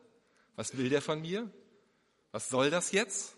[0.58, 1.50] Was will der von mir?
[2.34, 3.38] Was soll das jetzt?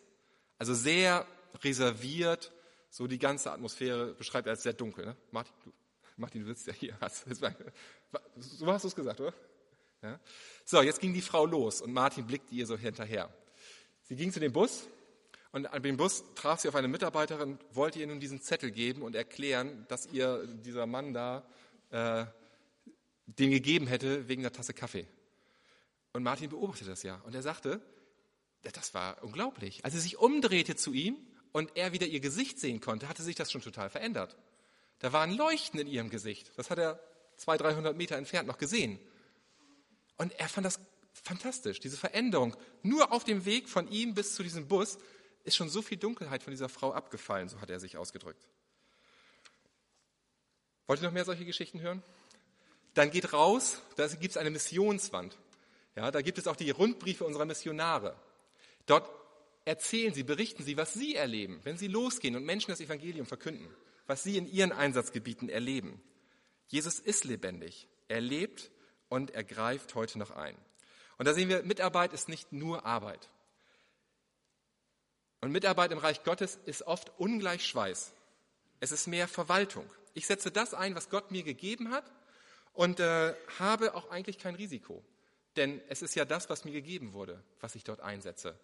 [0.58, 1.28] Also sehr
[1.64, 2.52] reserviert,
[2.90, 5.06] so die ganze Atmosphäre beschreibt er als sehr dunkel.
[5.06, 5.18] Ne?
[5.30, 5.72] Martin, du,
[6.18, 6.98] Martin, du sitzt ja hier.
[8.36, 9.34] So hast du es gesagt, oder?
[10.04, 10.20] Ja?
[10.66, 13.34] So, jetzt ging die Frau los und Martin blickte ihr so hinterher.
[14.04, 14.88] Sie ging zu dem Bus
[15.52, 19.02] und an dem Bus traf sie auf eine Mitarbeiterin, wollte ihr nun diesen Zettel geben
[19.02, 21.46] und erklären, dass ihr dieser Mann da
[21.92, 22.26] äh,
[23.26, 25.08] den gegeben hätte wegen der Tasse Kaffee.
[26.12, 27.82] Und Martin beobachtete das ja und er sagte,
[28.62, 29.84] das war unglaublich.
[29.84, 31.18] Als sie sich umdrehte zu ihm
[31.52, 34.38] und er wieder ihr Gesicht sehen konnte, hatte sich das schon total verändert.
[35.00, 36.52] Da war ein Leuchten in ihrem Gesicht.
[36.56, 37.00] Das hat er
[37.38, 39.00] 200, 300 Meter entfernt noch gesehen.
[40.18, 40.80] Und er fand das
[41.14, 42.56] fantastisch, diese Veränderung.
[42.82, 44.98] Nur auf dem Weg von ihm bis zu diesem Bus
[45.44, 48.48] ist schon so viel Dunkelheit von dieser Frau abgefallen, so hat er sich ausgedrückt.
[50.88, 52.04] Wollt ihr noch mehr solche Geschichten hören?
[52.94, 55.38] Dann geht raus, da gibt es eine Missionswand.
[55.96, 58.16] Ja, da gibt es auch die Rundbriefe unserer Missionare.
[58.86, 59.10] Dort
[59.66, 63.68] erzählen sie, berichten sie, was sie erleben, wenn sie losgehen und Menschen das Evangelium verkünden,
[64.08, 66.02] was sie in ihren Einsatzgebieten erleben.
[66.68, 67.88] Jesus ist lebendig.
[68.08, 68.72] Er lebt
[69.14, 70.58] und er greift heute noch ein.
[71.20, 73.30] Und da sehen wir, Mitarbeit ist nicht nur Arbeit.
[75.40, 78.12] Und Mitarbeit im Reich Gottes ist oft ungleich Schweiß.
[78.80, 79.88] Es ist mehr Verwaltung.
[80.16, 82.12] Ich setze das ein, was Gott mir gegeben hat
[82.74, 85.06] und äh, habe auch eigentlich kein Risiko.
[85.58, 88.58] Denn es ist ja das, was mir gegeben wurde, was ich dort einsetze.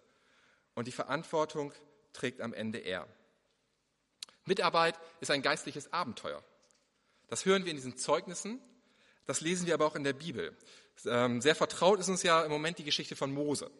[0.74, 1.72] Und die Verantwortung
[2.12, 3.06] trägt am Ende er.
[4.46, 6.42] Mitarbeit ist ein geistliches Abenteuer.
[7.28, 8.60] Das hören wir in diesen Zeugnissen
[9.26, 10.56] das lesen wir aber auch in der Bibel.
[11.06, 13.70] Ähm, sehr vertraut ist uns ja im Moment die Geschichte von Mose.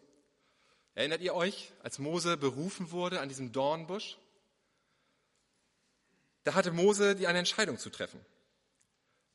[0.94, 4.18] Erinnert ihr euch, als Mose berufen wurde an diesem Dornbusch?
[6.44, 8.24] Da hatte Mose die eine Entscheidung zu treffen.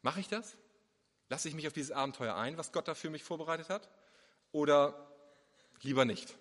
[0.01, 0.55] Mache ich das?
[1.29, 3.89] Lasse ich mich auf dieses Abenteuer ein, was Gott da für mich vorbereitet hat?
[4.51, 5.09] Oder
[5.81, 6.35] lieber nicht?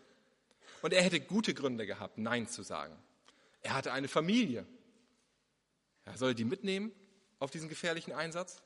[0.83, 2.95] Und er hätte gute Gründe gehabt, Nein zu sagen.
[3.63, 4.67] Er hatte eine Familie.
[6.05, 6.93] Er soll die mitnehmen
[7.39, 8.63] auf diesen gefährlichen Einsatz?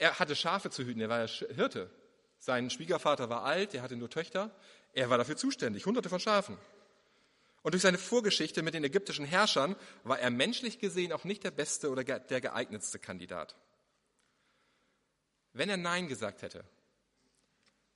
[0.00, 1.90] Er hatte Schafe zu hüten, er war Hirte.
[2.38, 4.50] Sein Schwiegervater war alt, er hatte nur Töchter.
[4.94, 6.56] Er war dafür zuständig, hunderte von Schafen.
[7.62, 11.50] Und durch seine Vorgeschichte mit den ägyptischen Herrschern war er menschlich gesehen auch nicht der
[11.50, 13.56] beste oder der geeignetste Kandidat.
[15.52, 16.64] Wenn er Nein gesagt hätte,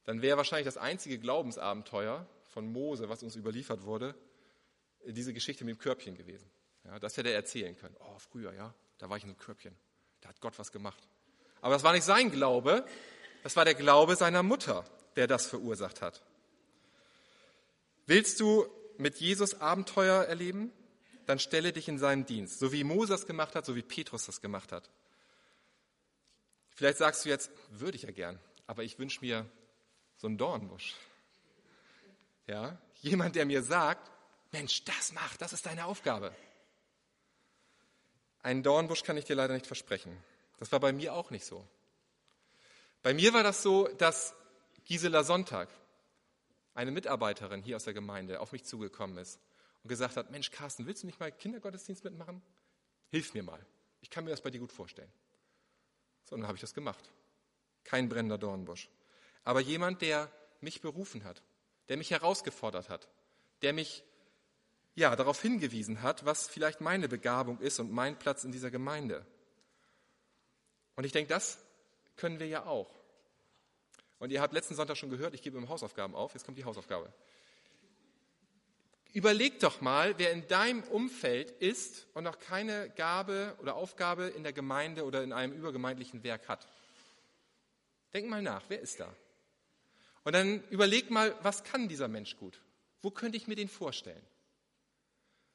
[0.05, 4.15] dann wäre wahrscheinlich das einzige Glaubensabenteuer von Mose, was uns überliefert wurde,
[5.07, 6.51] diese Geschichte mit dem Körbchen gewesen.
[6.85, 7.97] Ja, das hätte er erzählen können.
[7.99, 9.75] Oh, früher, ja, da war ich in einem Körbchen.
[10.21, 11.09] Da hat Gott was gemacht.
[11.65, 12.85] Aber das war nicht sein Glaube,
[13.43, 14.85] das war der Glaube seiner Mutter,
[15.17, 16.23] der das verursacht hat.
[18.05, 18.67] Willst du
[18.99, 20.71] mit Jesus Abenteuer erleben?
[21.25, 24.43] Dann stelle dich in seinen Dienst, so wie Moses gemacht hat, so wie Petrus das
[24.43, 24.91] gemacht hat.
[26.69, 29.47] Vielleicht sagst du jetzt, würde ich ja gern, aber ich wünsche mir
[30.19, 30.95] so einen Dornbusch.
[32.47, 34.11] Ja, jemand, der mir sagt,
[34.53, 36.37] Mensch, das macht, das ist deine Aufgabe.
[38.43, 40.15] Einen Dornbusch kann ich dir leider nicht versprechen.
[40.65, 41.69] Das war bei mir auch nicht so.
[43.03, 44.35] Bei mir war das so, dass
[44.87, 45.69] Gisela Sonntag,
[46.73, 49.39] eine Mitarbeiterin hier aus der Gemeinde, auf mich zugekommen ist
[49.83, 52.41] und gesagt hat, Mensch, Carsten, willst du nicht mal Kindergottesdienst mitmachen?
[53.11, 53.61] Hilf mir mal.
[54.01, 55.13] Ich kann mir das bei dir gut vorstellen.
[56.25, 57.11] So, dann habe ich das gemacht.
[57.85, 58.89] Kein brennender Dornbusch.
[59.43, 61.43] Aber jemand, der mich berufen hat,
[61.91, 63.11] der mich herausgefordert hat,
[63.61, 64.03] der mich
[64.95, 69.27] ja, darauf hingewiesen hat, was vielleicht meine Begabung ist und mein Platz in dieser Gemeinde.
[70.97, 71.59] Und ich denke, das
[72.17, 72.91] können wir ja auch.
[74.19, 76.33] Und ihr habt letzten Sonntag schon gehört, ich gebe ihm Hausaufgaben auf.
[76.35, 77.13] Jetzt kommt die Hausaufgabe.
[79.13, 84.43] Überleg doch mal, wer in deinem Umfeld ist und noch keine Gabe oder Aufgabe in
[84.43, 86.67] der Gemeinde oder in einem übergemeindlichen Werk hat.
[88.13, 89.15] Denk mal nach, wer ist da?
[90.25, 92.61] Und dann überleg mal, was kann dieser Mensch gut?
[93.03, 94.25] Wo könnte ich mir den vorstellen?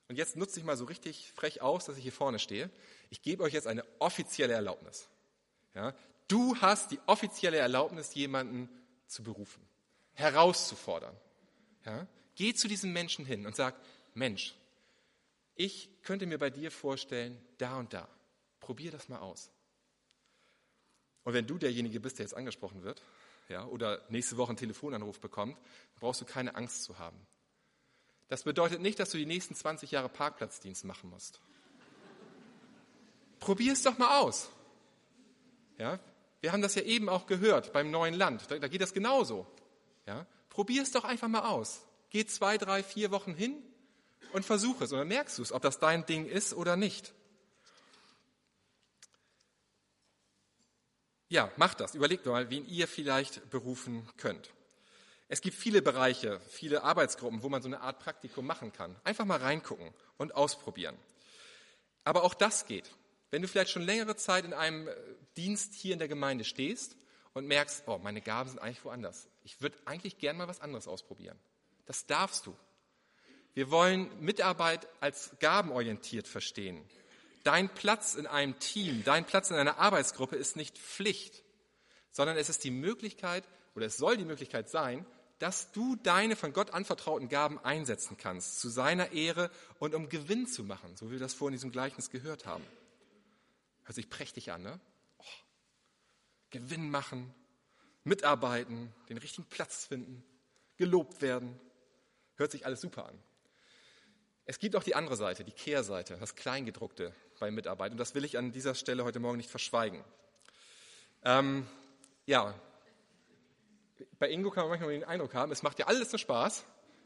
[0.10, 2.70] und jetzt nutze ich mal so richtig frech aus, dass ich hier vorne stehe.
[3.12, 5.08] Ich gebe euch jetzt eine offizielle Erlaubnis.
[5.76, 5.94] Ja,
[6.28, 8.70] du hast die offizielle Erlaubnis, jemanden
[9.08, 9.62] zu berufen,
[10.14, 11.16] herauszufordern.
[11.86, 13.76] Ja, geh zu diesem Menschen hin und sag,
[14.14, 14.56] Mensch,
[15.56, 18.08] ich könnte mir bei dir vorstellen, da und da.
[18.60, 19.52] Probier das mal aus.
[21.24, 23.02] Und wenn du derjenige bist, der jetzt angesprochen wird,
[23.50, 25.58] ja, oder nächste Woche einen Telefonanruf bekommt,
[26.00, 27.20] brauchst du keine Angst zu haben.
[28.30, 31.42] Das bedeutet nicht, dass du die nächsten 20 Jahre Parkplatzdienst machen musst.
[33.40, 34.50] Probier es doch mal aus.
[35.80, 36.00] Ja,
[36.42, 38.52] wir haben das ja eben auch gehört beim neuen Land.
[38.52, 39.48] Da, da geht das genauso.
[40.06, 41.82] Ja, probier es doch einfach mal aus.
[42.12, 43.56] Geh zwei, drei, vier Wochen hin
[44.34, 44.92] und versuch es.
[44.92, 47.14] Und dann merkst du es, ob das dein Ding ist oder nicht.
[51.30, 51.96] Ja, macht das.
[51.96, 54.50] Überlegt mal, wen ihr vielleicht berufen könnt.
[55.28, 58.96] Es gibt viele Bereiche, viele Arbeitsgruppen, wo man so eine Art Praktikum machen kann.
[59.04, 60.98] Einfach mal reingucken und ausprobieren.
[62.04, 62.90] Aber auch das geht.
[63.32, 64.96] Wenn du vielleicht schon längere Zeit in einem äh,
[65.38, 66.96] Dienst hier in der Gemeinde stehst
[67.34, 69.28] und merkst, oh, meine Gaben sind eigentlich woanders.
[69.44, 71.38] Ich würde eigentlich gern mal was anderes ausprobieren.
[71.86, 72.56] Das darfst du.
[73.54, 76.84] Wir wollen Mitarbeit als gabenorientiert verstehen.
[77.44, 81.44] Dein Platz in einem Team, dein Platz in einer Arbeitsgruppe ist nicht Pflicht,
[82.12, 83.44] sondern es ist die Möglichkeit
[83.76, 85.06] oder es soll die Möglichkeit sein,
[85.40, 90.48] dass du deine von Gott anvertrauten Gaben einsetzen kannst, zu seiner Ehre und um Gewinn
[90.48, 92.64] zu machen, so wie wir das vorhin in diesem Gleichnis gehört haben.
[93.90, 94.80] Hört sich prächtig an, ne?
[95.18, 95.24] Oh,
[96.52, 97.34] Gewinn machen,
[98.04, 100.24] mitarbeiten, den richtigen Platz finden,
[100.78, 101.60] gelobt werden.
[102.36, 103.18] Hört sich alles super an.
[104.46, 107.92] Es gibt auch die andere Seite, die Kehrseite, das Kleingedruckte bei Mitarbeit.
[107.92, 110.06] Und das will ich an dieser Stelle heute Morgen nicht verschweigen.
[111.24, 111.68] Ähm,
[112.28, 112.54] ja,
[114.20, 116.64] bei Ingo kann man manchmal den Eindruck haben, es macht ja alles nur Spaß.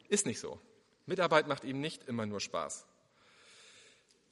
[0.10, 0.60] Ist nicht so.
[1.06, 2.86] Mitarbeit macht eben nicht immer nur Spaß.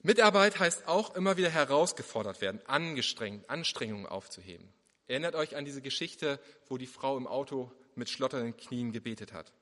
[0.02, 4.72] Mitarbeit heißt auch immer wieder herausgefordert werden, angestrengt, Anstrengungen aufzuheben.
[5.06, 9.52] Erinnert euch an diese Geschichte, wo die Frau im Auto mit schlotternden Knien gebetet hat.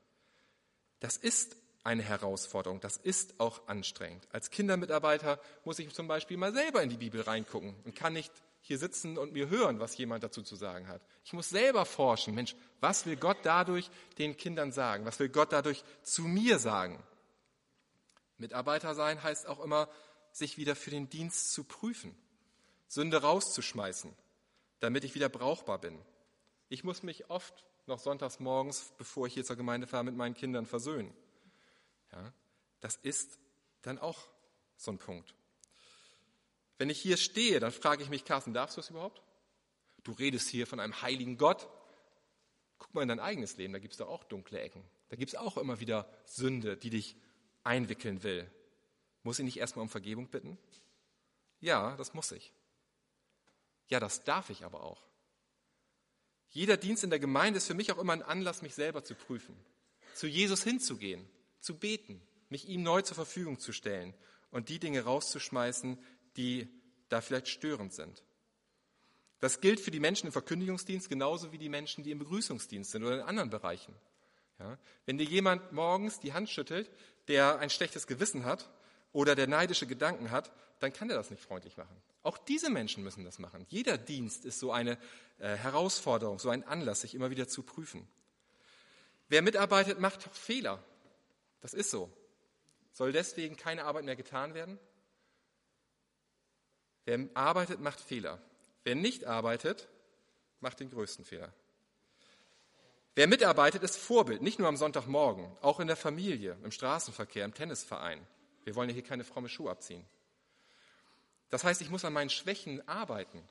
[1.00, 4.26] Das ist eine Herausforderung, das ist auch anstrengend.
[4.33, 8.33] Als Kindermitarbeiter muss ich zum Beispiel mal selber in die Bibel reingucken und kann nicht
[8.62, 11.03] hier sitzen und mir hören, was jemand dazu zu sagen hat.
[11.24, 12.35] Ich muss selber forschen.
[12.35, 15.07] Mensch, was will Gott dadurch den Kindern sagen?
[15.07, 17.03] Was will Gott dadurch zu mir sagen?
[18.37, 19.88] Mitarbeiter sein heißt auch immer,
[20.33, 22.16] sich wieder für den Dienst zu prüfen,
[22.88, 24.14] Sünde rauszuschmeißen,
[24.81, 25.99] damit ich wieder brauchbar bin.
[26.69, 30.35] Ich muss mich oft noch sonntags morgens, bevor ich hier zur Gemeinde fahre, mit meinen
[30.35, 31.12] Kindern versöhnen.
[32.12, 32.33] Ja,
[32.81, 33.38] das ist
[33.83, 34.29] dann auch
[34.77, 35.35] so ein Punkt.
[36.79, 39.21] Wenn ich hier stehe, dann frage ich mich, Carsten, darfst du es überhaupt?
[40.03, 41.69] Du redest hier von einem heiligen Gott.
[42.79, 44.83] Guck mal in dein eigenes Leben, da gibt es doch auch dunkle Ecken.
[45.11, 47.16] Da gibt es auch immer wieder Sünde, die dich
[47.64, 48.51] einwickeln will.
[49.22, 50.59] Muss ich nicht erstmal um Vergebung bitten?
[51.61, 52.52] Ja, das muss ich.
[53.88, 55.02] Ja, das darf ich aber auch.
[56.48, 59.14] Jeder Dienst in der Gemeinde ist für mich auch immer ein Anlass, mich selber zu
[59.14, 59.54] prüfen,
[60.14, 61.28] zu Jesus hinzugehen,
[61.61, 64.14] zu beten, mich ihm neu zur Verfügung zu stellen
[64.50, 65.98] und die Dinge rauszuschmeißen,
[66.37, 66.68] die
[67.09, 68.24] da vielleicht störend sind.
[69.38, 73.04] Das gilt für die Menschen im Verkündigungsdienst genauso wie die Menschen, die im Begrüßungsdienst sind
[73.04, 73.94] oder in anderen Bereichen.
[74.59, 76.90] Ja, wenn dir jemand morgens die Hand schüttelt,
[77.28, 78.70] der ein schlechtes Gewissen hat
[79.12, 81.96] oder der neidische Gedanken hat, dann kann er das nicht freundlich machen.
[82.23, 83.66] Auch diese Menschen müssen das machen.
[83.68, 84.99] Jeder Dienst ist so eine
[85.38, 88.07] äh, Herausforderung, so ein Anlass, sich immer wieder zu prüfen.
[89.29, 90.83] Wer mitarbeitet, macht Fehler.
[91.61, 92.11] Das ist so.
[92.92, 94.79] Soll deswegen keine Arbeit mehr getan werden?
[97.05, 98.40] Wer arbeitet, macht Fehler.
[98.85, 99.88] Wer nicht arbeitet,
[100.61, 101.53] macht den größten Fehler.
[103.14, 107.55] Wer mitarbeitet, ist Vorbild, nicht nur am Sonntagmorgen, auch in der Familie, im Straßenverkehr, im
[107.55, 108.27] Tennisverein.
[108.64, 110.05] Wir wollen ja hier keine fromme Schuhe abziehen.
[111.51, 113.42] Das heißt, ich muss an meinen Schwächen arbeiten.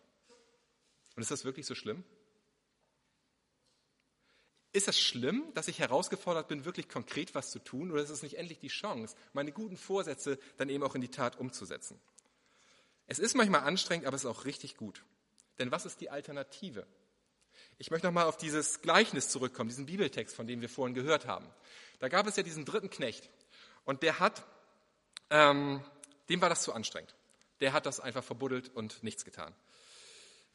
[1.15, 2.03] Und ist das wirklich so schlimm?
[4.71, 7.91] Ist es schlimm, dass ich herausgefordert bin, wirklich konkret was zu tun?
[7.91, 11.09] Oder ist es nicht endlich die Chance, meine guten Vorsätze dann eben auch in die
[11.09, 11.99] Tat umzusetzen?
[13.07, 15.03] Es ist manchmal anstrengend, aber es ist auch richtig gut.
[15.57, 16.85] Denn was ist die Alternative?
[17.79, 21.47] Ich möchte nochmal auf dieses Gleichnis zurückkommen, diesen Bibeltext, von dem wir vorhin gehört haben.
[21.99, 23.29] Da gab es ja diesen dritten Knecht
[23.85, 24.45] und der hat,
[25.29, 25.83] ähm,
[26.29, 27.15] dem war das zu anstrengend.
[27.61, 29.53] Der hat das einfach verbuddelt und nichts getan.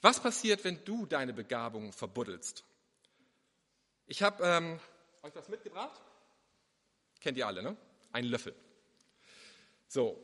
[0.01, 2.65] Was passiert, wenn du deine Begabung verbuddelst?
[4.07, 4.81] Ich habe ähm,
[5.23, 6.01] euch was mitgebracht.
[7.21, 7.77] Kennt ihr alle, ne?
[8.13, 8.55] Ein Löffel.
[9.89, 10.23] So,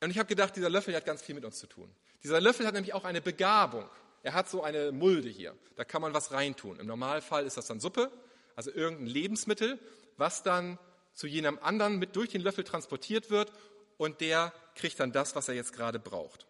[0.00, 1.90] und ich habe gedacht, dieser Löffel hat ganz viel mit uns zu tun.
[2.22, 3.88] Dieser Löffel hat nämlich auch eine Begabung.
[4.22, 5.56] Er hat so eine Mulde hier.
[5.76, 6.78] Da kann man was reintun.
[6.78, 8.10] Im Normalfall ist das dann Suppe,
[8.56, 9.78] also irgendein Lebensmittel,
[10.16, 10.78] was dann
[11.18, 13.52] zu jenem anderen mit durch den Löffel transportiert wird
[13.96, 16.46] und der kriegt dann das, was er jetzt gerade braucht.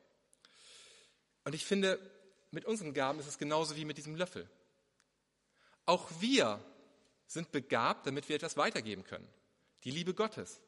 [1.45, 1.99] Und ich finde,
[2.51, 4.47] mit unseren Gaben ist es genauso wie mit diesem Löffel.
[5.87, 6.63] Auch wir
[7.27, 9.27] sind begabt, damit wir etwas weitergeben können.
[9.85, 10.61] Die Liebe Gottes,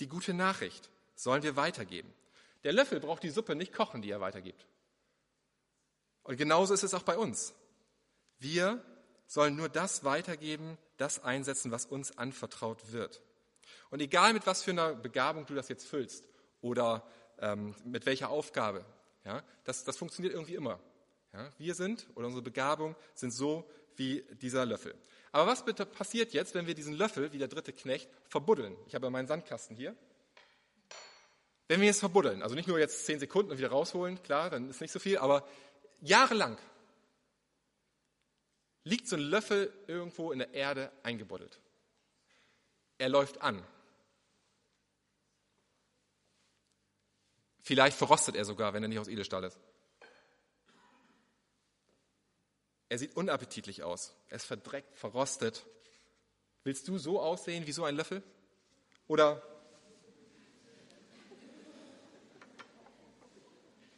[0.00, 2.12] die gute Nachricht sollen wir weitergeben.
[2.64, 4.66] Der Löffel braucht die Suppe nicht kochen, die er weitergibt.
[6.24, 7.54] Und genauso ist es auch bei uns.
[8.40, 8.84] Wir
[9.28, 13.22] sollen nur das weitergeben, das einsetzen, was uns anvertraut wird.
[13.94, 16.26] Und egal mit was für einer Begabung du das jetzt füllst
[16.60, 17.06] oder
[17.38, 18.84] ähm, mit welcher Aufgabe,
[19.24, 20.80] ja, das, das funktioniert irgendwie immer.
[21.32, 24.96] Ja, wir sind oder unsere Begabung sind so wie dieser Löffel.
[25.30, 28.76] Aber was bitte passiert jetzt, wenn wir diesen Löffel, wie der dritte Knecht, verbuddeln?
[28.88, 29.94] Ich habe meinen Sandkasten hier.
[31.68, 34.70] Wenn wir jetzt verbuddeln, also nicht nur jetzt zehn Sekunden und wieder rausholen, klar, dann
[34.70, 35.46] ist nicht so viel, aber
[36.00, 36.58] jahrelang
[38.82, 41.60] liegt so ein Löffel irgendwo in der Erde eingebuddelt.
[42.98, 43.64] Er läuft an.
[47.64, 49.58] Vielleicht verrostet er sogar, wenn er nicht aus Edelstahl ist.
[52.90, 54.14] Er sieht unappetitlich aus.
[54.28, 55.64] Er ist verdreckt, verrostet.
[56.62, 58.22] Willst du so aussehen wie so ein Löffel?
[59.08, 59.42] Oder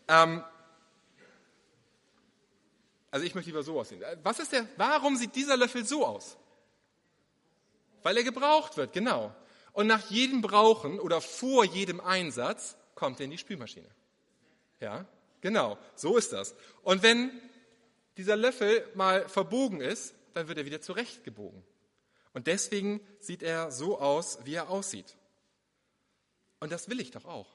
[0.06, 0.44] ähm,
[3.10, 4.00] also ich möchte lieber so aussehen.
[4.22, 6.36] Was ist der, warum sieht dieser Löffel so aus?
[8.04, 9.34] Weil er gebraucht wird, genau.
[9.72, 13.88] Und nach jedem Brauchen oder vor jedem Einsatz kommt in die Spülmaschine.
[14.80, 15.06] Ja,
[15.40, 16.56] genau, so ist das.
[16.82, 17.30] Und wenn
[18.16, 21.62] dieser Löffel mal verbogen ist, dann wird er wieder zurechtgebogen.
[22.32, 25.16] Und deswegen sieht er so aus, wie er aussieht.
[26.58, 27.48] Und das will ich doch auch.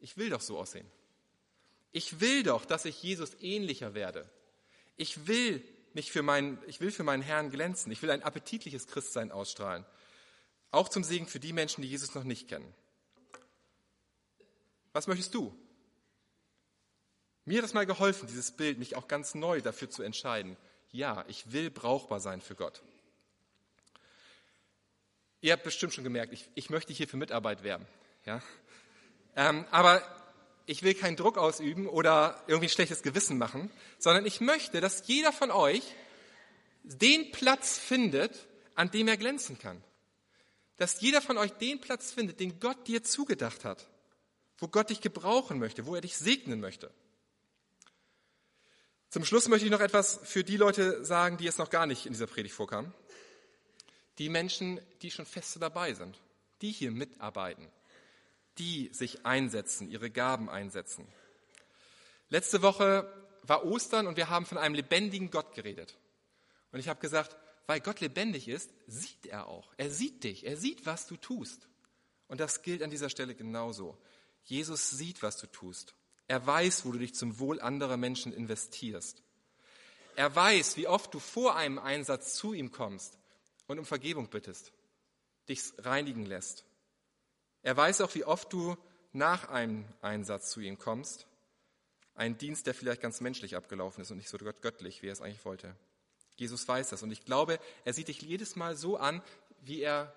[0.00, 0.86] Ich will doch so aussehen.
[1.92, 4.28] Ich will doch, dass ich Jesus ähnlicher werde.
[4.96, 7.92] Ich will mich für meinen, ich will für meinen Herrn glänzen.
[7.92, 9.84] Ich will ein appetitliches Christsein ausstrahlen.
[10.72, 12.74] Auch zum Segen für die Menschen, die Jesus noch nicht kennen.
[14.94, 15.52] Was möchtest du?
[17.44, 20.56] Mir hat es mal geholfen, dieses Bild, mich auch ganz neu dafür zu entscheiden.
[20.92, 22.80] Ja, ich will brauchbar sein für Gott.
[25.42, 27.86] Ihr habt bestimmt schon gemerkt, ich, ich möchte hier für Mitarbeit werben.
[28.24, 28.40] Ja?
[29.36, 30.00] Ähm, aber
[30.64, 35.06] ich will keinen Druck ausüben oder irgendwie ein schlechtes Gewissen machen, sondern ich möchte, dass
[35.06, 35.82] jeder von euch
[36.84, 39.82] den Platz findet, an dem er glänzen kann.
[40.76, 43.88] Dass jeder von euch den Platz findet, den Gott dir zugedacht hat,
[44.58, 46.90] wo Gott dich gebrauchen möchte, wo er dich segnen möchte.
[49.10, 52.06] Zum Schluss möchte ich noch etwas für die Leute sagen, die jetzt noch gar nicht
[52.06, 52.92] in dieser Predigt vorkamen.
[54.18, 56.20] Die Menschen, die schon feste dabei sind,
[56.62, 57.68] die hier mitarbeiten,
[58.58, 61.06] die sich einsetzen, ihre Gaben einsetzen.
[62.28, 63.12] Letzte Woche
[63.42, 65.96] war Ostern und wir haben von einem lebendigen Gott geredet.
[66.72, 67.36] Und ich habe gesagt,
[67.66, 69.72] weil Gott lebendig ist, sieht er auch.
[69.76, 71.68] Er sieht dich, er sieht, was du tust.
[72.26, 73.96] Und das gilt an dieser Stelle genauso.
[74.44, 75.94] Jesus sieht, was du tust.
[76.26, 79.22] Er weiß, wo du dich zum Wohl anderer Menschen investierst.
[80.16, 83.18] Er weiß, wie oft du vor einem Einsatz zu ihm kommst
[83.66, 84.72] und um Vergebung bittest,
[85.48, 86.64] dich reinigen lässt.
[87.62, 88.76] Er weiß auch, wie oft du
[89.12, 91.26] nach einem Einsatz zu ihm kommst.
[92.14, 95.20] Ein Dienst, der vielleicht ganz menschlich abgelaufen ist und nicht so göttlich, wie er es
[95.20, 95.74] eigentlich wollte.
[96.36, 97.02] Jesus weiß das.
[97.02, 99.22] Und ich glaube, er sieht dich jedes Mal so an,
[99.62, 100.14] wie er,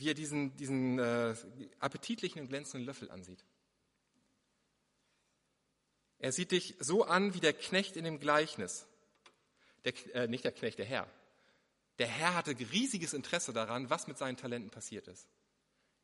[0.00, 1.34] wie er diesen, diesen äh,
[1.78, 3.44] appetitlichen und glänzenden Löffel ansieht.
[6.18, 8.86] Er sieht dich so an wie der Knecht in dem Gleichnis.
[9.84, 11.08] Der, äh, nicht der Knecht, der Herr.
[11.98, 15.28] Der Herr hatte riesiges Interesse daran, was mit seinen Talenten passiert ist.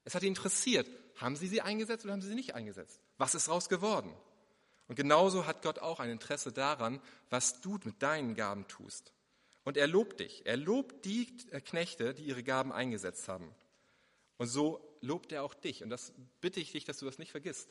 [0.05, 3.00] Es hat ihn interessiert, haben sie sie eingesetzt oder haben sie sie nicht eingesetzt?
[3.18, 4.12] Was ist daraus geworden?
[4.88, 7.00] Und genauso hat Gott auch ein Interesse daran,
[7.31, 9.12] was du mit deinen Gaben tust.
[9.64, 10.44] Und er lobt dich.
[10.44, 11.26] Er lobt die
[11.64, 13.55] Knechte, die ihre Gaben eingesetzt haben.
[14.38, 15.83] Und so lobt er auch dich.
[15.83, 17.68] Und das bitte ich dich, dass du das nicht vergisst.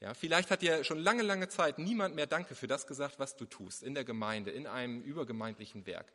[0.00, 3.36] Ja, vielleicht hat dir schon lange, lange Zeit niemand mehr Danke für das gesagt, was
[3.36, 6.12] du tust in der Gemeinde, in einem übergemeindlichen Werk.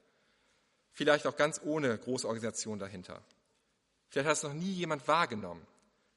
[0.91, 3.23] Vielleicht auch ganz ohne große Organisation dahinter.
[4.09, 5.65] Vielleicht hat es noch nie jemand wahrgenommen.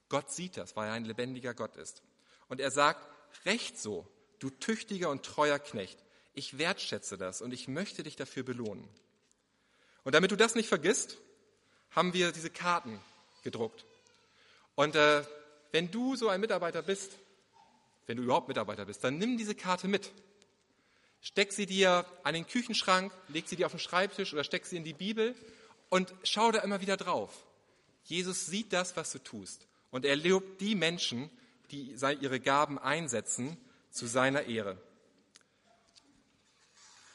[0.09, 2.03] Gott sieht das, weil er ein lebendiger Gott ist.
[2.49, 3.09] Und er sagt,
[3.47, 4.07] recht so,
[4.41, 6.05] du tüchtiger und treuer Knecht,
[6.35, 8.87] ich wertschätze das und ich möchte dich dafür belohnen.
[10.03, 11.19] Und damit du das nicht vergisst,
[11.95, 13.01] haben wir diese Karten
[13.43, 13.85] gedruckt.
[14.75, 15.25] Und äh,
[15.73, 17.13] wenn du so ein Mitarbeiter bist,
[18.07, 20.11] wenn du überhaupt Mitarbeiter bist, dann nimm diese Karte mit.
[21.21, 24.77] Steck sie dir an den Küchenschrank, leg sie dir auf den Schreibtisch oder steck sie
[24.77, 25.35] in die Bibel
[25.89, 27.33] und schau da immer wieder drauf.
[28.05, 29.67] Jesus sieht das, was du tust.
[29.91, 31.31] Und er lobt die Menschen,
[31.71, 33.57] die ihre Gaben einsetzen,
[33.91, 34.77] zu seiner Ehre.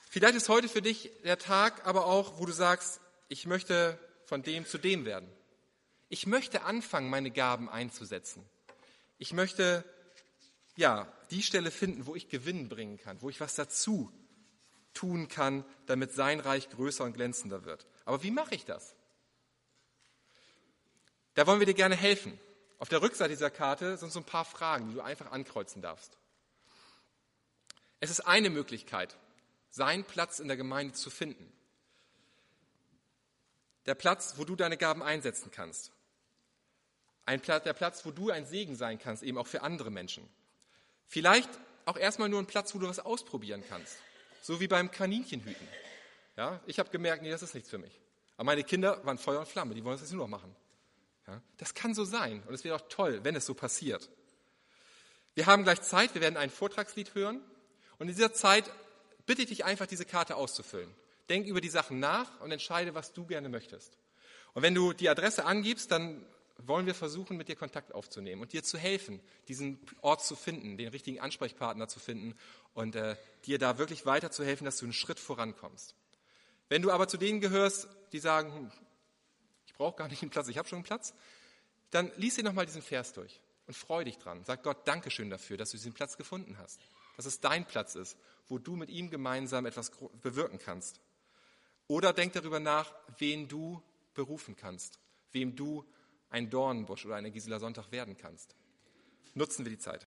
[0.10, 4.00] Vielleicht ist heute für dich der Tag aber auch, wo du sagst, ich möchte
[4.30, 5.28] von dem zu dem werden.
[6.08, 8.48] Ich möchte anfangen, meine Gaben einzusetzen.
[9.18, 9.84] Ich möchte,
[10.76, 14.12] ja, die Stelle finden, wo ich Gewinn bringen kann, wo ich was dazu
[14.94, 17.88] tun kann, damit sein Reich größer und glänzender wird.
[18.06, 18.96] Aber wie mache ich das?
[21.34, 22.40] Da wollen wir dir gerne helfen.
[22.78, 26.20] Auf der Rückseite dieser Karte sind so ein paar Fragen, die du einfach ankreuzen darfst.
[28.00, 29.18] Es ist eine Möglichkeit,
[29.72, 31.52] seinen Platz in der Gemeinde zu finden.
[33.86, 35.92] Der Platz, wo du deine Gaben einsetzen kannst.
[37.26, 40.28] Ein Platz, der Platz, wo du ein Segen sein kannst, eben auch für andere Menschen.
[41.08, 41.50] Vielleicht
[41.86, 43.98] auch erstmal nur ein Platz, wo du was ausprobieren kannst.
[44.42, 45.68] So wie beim Kaninchenhüten.
[46.38, 48.00] Ja, ich habe gemerkt, nee, das ist nichts für mich.
[48.38, 50.56] Aber meine Kinder waren Feuer und Flamme, die wollen das jetzt nur noch machen.
[51.28, 54.10] Ja, das kann so sein und es wäre auch toll, wenn es so passiert.
[55.36, 57.42] Wir haben gleich Zeit, wir werden ein Vortragslied hören
[57.98, 58.72] und in dieser Zeit
[59.26, 60.90] bitte ich dich einfach, diese Karte auszufüllen.
[61.30, 63.98] Denk über die Sachen nach und entscheide, was du gerne möchtest.
[64.54, 66.26] Und wenn du die Adresse angibst, dann
[66.58, 70.78] wollen wir versuchen, mit dir Kontakt aufzunehmen und dir zu helfen, diesen Ort zu finden,
[70.78, 72.36] den richtigen Ansprechpartner zu finden
[72.74, 73.16] und äh,
[73.46, 75.96] dir da wirklich weiterzuhelfen, dass du einen Schritt vorankommst.
[76.68, 78.72] Wenn du aber zu denen gehörst, die sagen, hm,
[79.66, 81.14] ich brauche gar nicht einen Platz, ich habe schon einen Platz,
[81.92, 84.44] dann lies dir nochmal diesen Vers durch und freu dich dran.
[84.44, 86.82] Sag Gott Dankeschön dafür, dass du diesen Platz gefunden hast,
[87.16, 88.18] dass es dein Platz ist,
[88.48, 91.00] wo du mit ihm gemeinsam etwas bewirken kannst.
[91.90, 93.82] Oder denk darüber nach, wen du
[94.14, 95.00] berufen kannst,
[95.32, 95.84] wem du
[96.30, 98.56] ein Dornbusch oder eine Gisela Sonntag werden kannst.
[99.34, 99.98] Nutzen wir die Zeit.